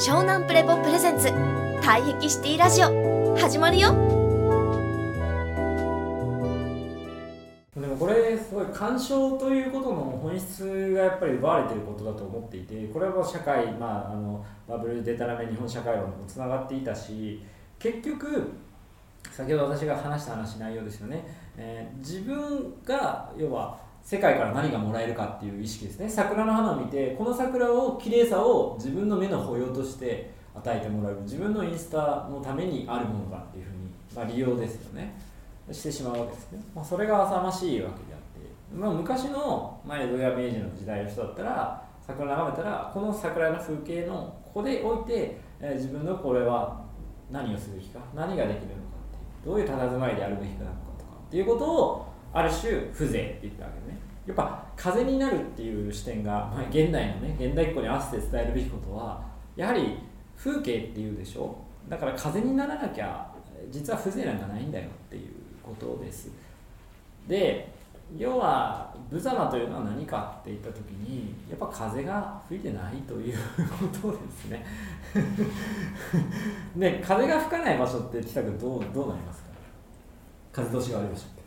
[0.00, 1.28] 湘南プレポプレゼンツ。
[1.82, 3.36] 退癖シティラジオ。
[3.36, 3.90] 始まるよ。
[7.76, 17.42] でもこれすごい干渉ということの本質がやっぱり奪われてることだと思っていてこれはも社会、まあ、あのバブルでたらめ日本社会論もつながっていたし
[17.78, 18.52] 結局
[19.30, 21.26] 先ほど私が話した話内容ですよね、
[21.58, 26.08] えー自分が要は世界から何がもらえるかっていう意識ですね。
[26.08, 31.20] 桜の花を見てこの桜を綺麗さを自分の目の保養として与えてもらう。
[31.22, 33.78] 自分のインスタのためにあるものだっていうふうに、
[34.14, 35.30] まあ、利用ですよね。
[35.72, 46.82] してしまうわけですね、まあ、それが浅ましいわけであって、まあ、昔の、まあ、江戸や明治の時代の人だったら桜を眺めたらこの桜の風景のここで置いて、えー自分のこれは
[47.30, 53.98] 何をすべきか何ができるのかっていうどういう佇まいであるべきかなのかとかっていうことをある種風情って言ったわけね。
[54.26, 59.22] やっぱ風になるっていう視点が、まあ、現代のね現代っ子に合わせて伝えるべきことは
[59.56, 59.98] やはり
[60.36, 61.56] 風景っていうでしょ。
[61.88, 63.28] だから風にならなきゃ
[63.70, 66.30] 実は風情なんかないんだよっていうことです。
[67.26, 67.72] で
[68.16, 73.36] 要は無様というのは何かって言った時にやっぱ風が吹いてないという
[73.78, 74.64] ことですね。
[76.76, 79.50] で 風が吹かない場所って北君どうどうなりますか？
[80.52, 81.26] 風通しが悪い場所。
[81.26, 81.39] って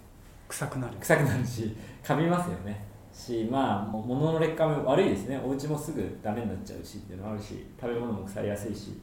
[0.54, 0.94] 臭くなる。
[1.00, 2.86] 臭くなるしカビますよね。
[3.12, 5.42] しまあ物の劣化も悪いですね。
[5.44, 9.02] お家もすぐダメになっちゃうしっていうのもあるし食べ物も腐りやすいし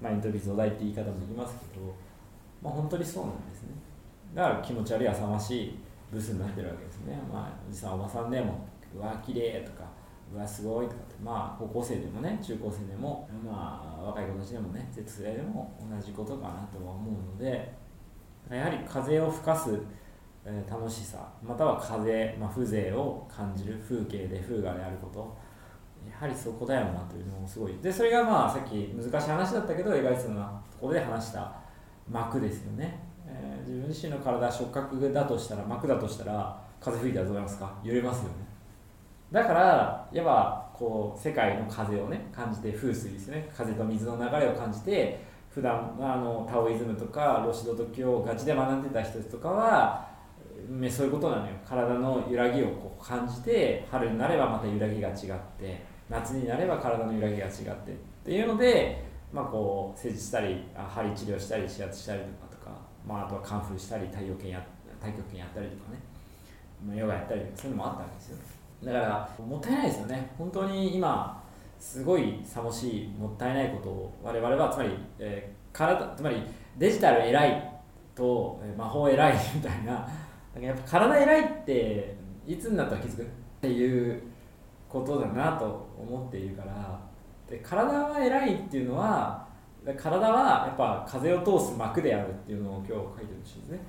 [0.00, 1.92] まイントリ増大って言い方もできますけど
[2.62, 3.70] まあ本当にそうなんですね。
[4.34, 5.78] だから気持ち悪い浅ましい
[6.12, 7.18] ブスになってるわけですね。
[7.32, 9.88] まあおじさんおばさんでもうわ綺麗とか
[10.32, 17.74] うわすごいとかってまあ高校生でもね中高生でもまあ若い子たちでもね Z 世でも同じことかなとは思うので
[18.48, 19.80] やはり風を吹かす
[20.68, 25.36] 楽しさまたは風、まあ、風情を感じる風景で風雅であること。
[26.06, 27.74] やはりそこだよなというのもすごい。
[27.82, 31.50] でそれがまあさっき難しい話だったけど描いてたのはここで話した
[32.10, 37.74] 膜ですよね、えー自分自身の体触覚だとしたら膜だとしたら風吹いたらどうなりますか？
[37.82, 38.30] 揺れますよね。
[39.32, 43.50] だからいわばこう世界の風をね感じて風水ですね。
[43.56, 50.12] 風と水の流れを感じて普段あのタオイズムとかロシド時をガチで学んでた人とかは
[50.68, 51.52] ねそういうことなのよ。
[51.66, 55.14] 体の揺らぎをこう感じて春になればまた揺らぎが違っ
[55.58, 57.94] て夏になれば体の揺らぎが違ってっ
[58.24, 62.70] ていうので、まあ、こう施術したり針治療したり指圧したりとかとか、
[63.06, 64.66] まあ、あとはカンフーしたり太陽拳や
[65.00, 68.38] 太極拳やったりとかね、ヨガやったりとかそういうのもあったわけですよ。
[68.84, 70.30] だからもったいないですよね。
[70.36, 71.42] 本当に今
[71.78, 76.36] すごいさもしいもったいないことを我々はつまり、えー体つまり
[76.78, 77.70] デジタル偉い
[78.14, 80.08] と魔法偉いみたいな
[80.54, 82.16] だからやっぱ体偉いって
[82.46, 83.26] いつになったら気づくっ
[83.60, 84.22] ていう
[84.88, 87.00] ことだなと思っているから
[87.48, 89.46] で体は偉いっていうのは
[89.98, 93.04] 体はやっぱ風を通す膜であるっていうのを今日書いて
[93.42, 93.80] ほしいですね、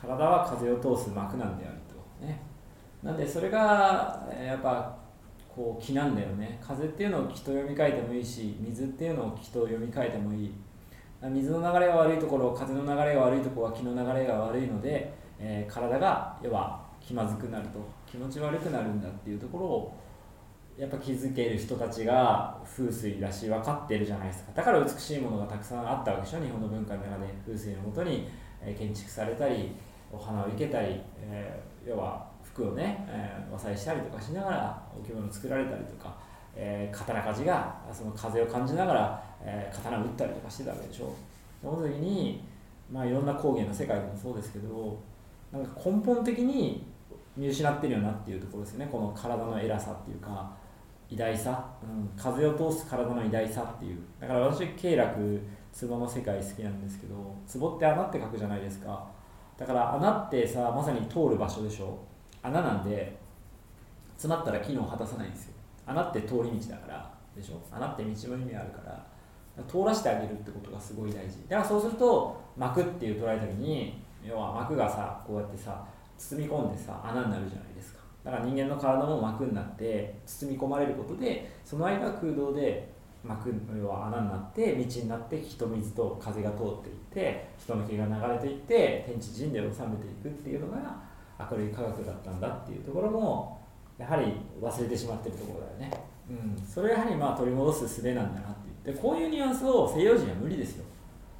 [0.00, 1.74] 体は風を通す膜なんである
[2.20, 2.40] とね。
[3.02, 4.96] なんでそれがやっぱ
[5.54, 6.58] こう気なんだよね。
[6.62, 10.54] 風っていうのを気と読み替えてもいいし水っていうのを気と読み替えてもいい。
[11.22, 19.96] 水の流れが悪いところ風の流れが悪いところは気の流れが悪いので、えー体が要は気まずくなると気持ち悪くなるんだっていうところを
[20.76, 24.52] やっぱ気づける人たちが風水だし分かってるじゃないですか。
[24.54, 26.40] だから美しいものがたくさんあったわけでしょ。
[26.40, 28.28] 日本の文化の中で風水のもとに、
[28.76, 29.74] 建築されたり
[30.12, 36.14] お花を生けたり、えー要は服をね、えー和裁したりとかしながらお着物作られたりとか、
[36.54, 41.14] えー刀鍛冶がその風を感じながら、えー刀を打ったりとかしてたわけでしょ。
[41.62, 42.44] その時に、
[42.92, 44.98] まあ、いろんな工芸の世界でもそうですけど
[45.52, 46.86] なんか根本的に
[47.36, 48.88] 見失ってるよなっていうところですよね。
[48.90, 50.50] この体の偉さっていうか
[51.08, 53.98] 偉大さ、うん、風を通す体の偉大さっていう。
[54.20, 55.40] だから私経絡
[55.78, 57.14] 壺の世界好きなんですけど
[57.60, 59.06] 壺って穴って書くじゃないですか。
[59.56, 61.98] だから穴ってさまさに通る場所でしょ。
[62.42, 63.16] 穴なんで
[64.12, 65.54] 詰まったら機能を果たさないんですよ。
[65.86, 67.60] 穴って通り道だからでしょ。
[67.70, 69.06] 穴って道の意味あるから。
[69.66, 71.38] 通らせてあげるってことがすごい大事。
[71.48, 75.84] だからそうすると膜っていう捉えた時に要は膜がさこうやってさ
[76.18, 78.00] 包み込んでさ穴になるじゃないですか。
[78.24, 90.96] だから人間の体も膜になって包み込まれることでその間空洞で膜の要は穴になって道になって火と水と風が通っていって人の気が流れていって天地人で収めていくっていうのが
[91.50, 93.60] 明るい科学だったんだっていうところも
[93.98, 98.94] やはり忘れてしまってるところだよね、うん、それがやはりまあ取り戻す術なんだなっていう。
[98.94, 100.84] でこういうニュアンスを西洋人は無理ですよ。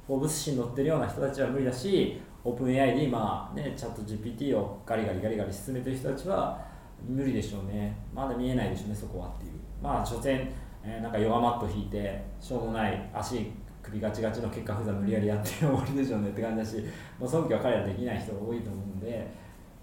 [0.07, 6.65] フォーブス誌に載ってるような人たちは無理だしオープン AI で今ねチャット GPT をガリガリガリガリ進めてる人たちは
[7.05, 7.95] 無理でしょうね。
[8.13, 9.51] まだ見えないでしょうねそこはっていう。
[9.81, 10.49] まあ所詮、
[10.83, 13.51] えーなんかヨガマット引いてしょうもない足
[13.83, 16.83] 首ガチガチの結果不座無理やりやって終わりでしょうねって感じだし
[17.19, 19.27] もう尊敬は彼らできない人が多いと思うんで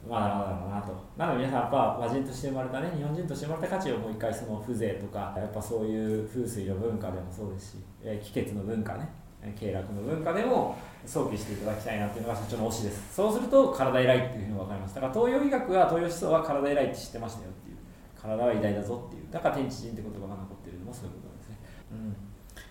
[0.09, 0.95] まだまだだなと。
[1.17, 9.09] なので皆さんやっぱ和人として生まれたね日本人として生まれた価値をもう一回その風情とかやっぱそういう風水の文化でもそうですし、えー、気血の文化ね。
[9.53, 10.77] 経絡の文化でも
[11.07, 13.15] 想起していただきたいなっていうのが社長の推しです。
[13.15, 17.77] そうすると体偉いっていうふうに分かりますだから東洋医学は東洋思想は体偉いって知ってましたよっていう
[18.21, 19.25] 体は偉大だぞっていう。
[19.31, 21.59] だから天地人って言葉が残ってるのもそういうことなんですね、
[21.93, 22.17] うん、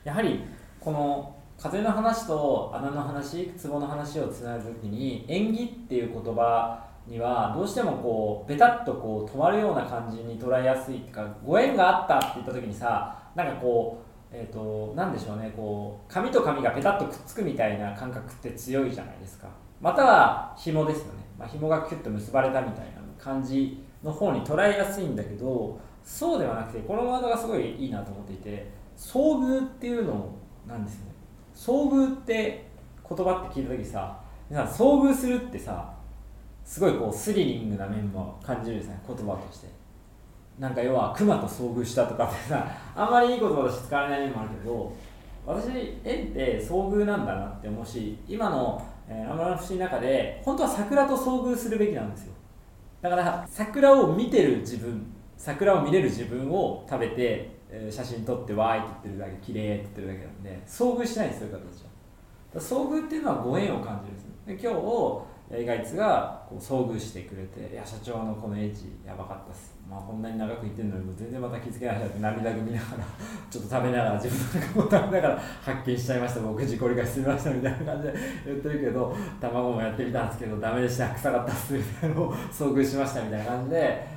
[0.04, 0.40] やはり
[0.80, 19.47] この風の話と穴の話壺の話をつなぐ時に縁起っていう言葉にはどうしてもこうベタッとこう止まるような感じに捉えやすいっていうかご縁があったって言った時にさなんかこうえー、となんでしょうねこう紙と紙がペタッとくっつくみたいな感覚って強いじゃないですか。
[19.80, 30.33] または紐ですよね、まあ、紐がキュッと結ばれたみたいな感じの方に捉えやすいんだけどそうではなくてこのワードがすごいいいなと思っていて遭遇っていうの
[30.68, 31.12] なんですよね。
[31.53, 32.65] 遭遇って
[33.07, 34.19] 言葉って聞いた時さ
[34.50, 35.94] 皆さん遭遇するってさ
[36.63, 39.82] すごいこうスリリングな面も感じるんですね言葉として。
[40.59, 44.94] なんか要は熊と遭遇したとかってさ あんまりいい言葉として使われない面もあるけど
[45.45, 52.33] 私縁って遭遇なんだなって思うし今の「えー、アマラの不思議」の中で本当は桜と遭遇するべきなんですよ。
[53.01, 61.65] だから桜を見てる自分桜を見れる自分を食べて、えー写真撮ってわーいって言ってるだけ綺麗って言ってるだけなんで遭遇しないんですよそういう
[62.61, 62.89] 形は。
[62.89, 64.29] 遭遇っていうのはご縁を感じるんですよ。
[64.45, 65.23] で今日
[65.55, 73.03] えーガイツがこう遭遇してくれて「いや社長のこのエッジやばかったっす」まあこんなに長く言ってるのにも全然また気づけないなって涙ぐみながら
[73.51, 76.39] ちょっと食べながら自分の中を食べながら発見しちゃいました。
[76.41, 78.13] 僕自己理解してみましたみたいな感じで
[78.47, 81.09] 言ってるけど卵もやってみたんですけどダメでした。
[81.09, 84.07] 臭かったっすみたいなのを遭遇しましたみたいな感じで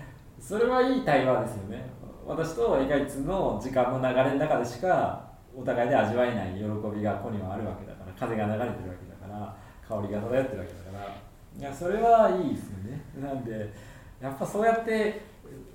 [0.41, 1.85] それはいい対話ですよね。
[2.27, 9.57] 私とエガイツの時間の流れの中でしかお互いで味わえない喜びがここにはあるわけだから風が流れてるわけだから
[9.87, 11.26] 香りが漂ってるわけだから
[11.59, 13.03] いやそれはいいですよね。
[13.21, 13.73] なんで
[14.21, 15.23] やっぱそうやって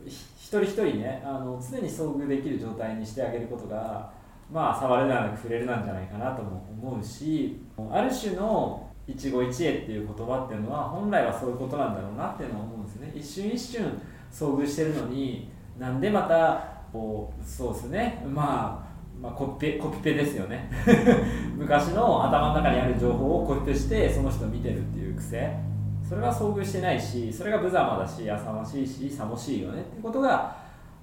[0.05, 4.11] 一人一人ねあの常に遭遇できる状態にしてあげることが
[4.51, 13.11] まあ触れなく触れるなんじゃないかなとも思うしある種の一期一会っていう言葉っていうのは本来はそういうことなんだろうなっていうのは思うんですね。
[13.15, 13.99] 一瞬一瞬
[14.31, 15.49] 遭遇してるのに
[15.79, 18.23] なんでまたこうそうですね。
[18.27, 18.91] まあ
[19.21, 20.69] まあ、コピペコピペですよね。
[21.55, 25.70] 昔の頭の中にある情報をコピペしてその人を見てるっていう癖。
[26.11, 30.53] それは遭遇してないしそれが無様だし浅ましいしさもしいよねってことが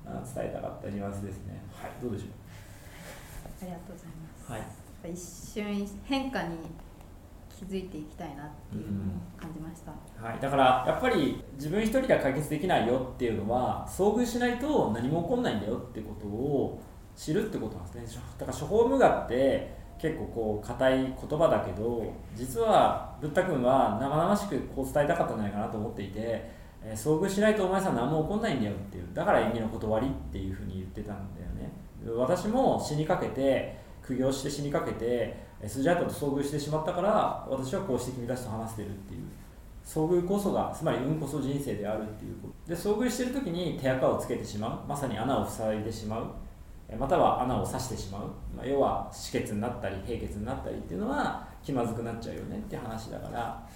[0.05, 1.62] あ伝えたかったニュアンスですね。
[1.72, 2.25] はいどうでしょ
[3.62, 4.50] ありがとうございます。
[4.50, 4.58] うは
[5.08, 5.12] い。
[5.14, 6.56] 一瞬変化に
[7.49, 9.93] 気づいていきたいなっていうのを感じました。
[10.22, 16.82] はい、だからやっぱり自分一人では解決できないよっていうのは遭遇しないと何も起こんないんだよってことを
[17.16, 18.22] 知るってことなんですね。
[18.38, 22.05] だから処方無我って結構こう硬い言葉だけど
[22.35, 31.73] 実はブッダ君は生々しくこう伝えたかったんじゃないかなと思っていて、えー遭遇しないとお前さん何も起こんないんだよっていうだから縁起の断りっていうふうに言ってたんだよね。
[32.17, 35.37] 私も死にかけて苦行して死にかけて
[35.67, 39.23] スジャータと遭遇してしまったから私はこうして君たちと話してるっていう。
[39.85, 42.75] 遭遇こそがつまり運こそ人生であるっていうこと。
[42.75, 44.89] で遭遇してる時に手垢をつけてしまう。
[44.89, 46.27] まさに穴を塞いでしまう。
[46.96, 48.22] または穴を刺してしまう、
[48.56, 53.69] まあ、要は止血になったり閉血になったりっていうのは気まずくなっちゃうよねって話だから。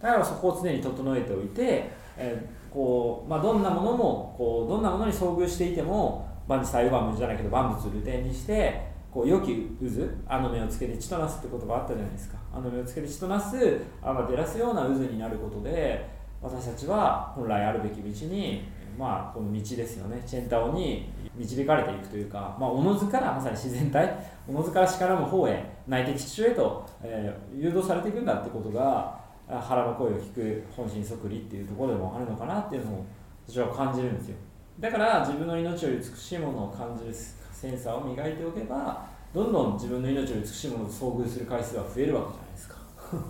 [0.00, 12.38] だからそこを常に整えておいて、えーこうまあ、どんなものもこうどんなものに遭遇していても万事最後万物じゃないけど万物流転にしてこう良き渦あの目をつけて血となすって言葉あったじゃないですか。
[12.52, 16.08] あの目をつけて血となすあま照らすような渦になることで
[16.40, 18.68] 私たちは本来あるべき道に
[19.00, 20.22] まあこの道ですよね。
[20.26, 24.14] チェンタオに導かれていくというか、まあ、おのずからまさに自然体
[24.46, 33.06] おのずからしからむ方へ内的地中へと、えー誘導されていくんだってことが腹の声を聞く本心即理っていうところでもあるのかなっていうのを
[33.48, 34.36] 私は感じるんですよ。
[34.78, 37.14] だから自分の命より美しいものを感じる
[37.52, 42.76] センサーを磨いておけばどんどん自分の命より美しいものと遭遇する回数は増えるわけじゃないですか。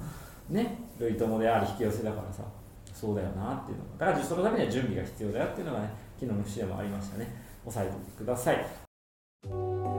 [0.51, 0.79] ね。
[0.99, 2.43] 類友であり引き寄せだからさ。
[3.01, 7.27] そうだよなっていうのがだからそのためには準備が必要だよっていうのがね昨日の節でもありましたね。
[7.65, 8.67] 押さえておいてください。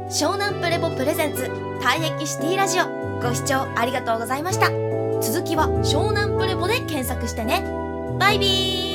[0.10, 1.44] 湘南プレボプレゼンツ
[1.82, 2.86] 退役シティラジオ。
[3.22, 4.68] ご視聴ありがとうございました。
[5.22, 7.64] 続きは湘南プレボで検索してね。
[8.20, 8.91] バイビー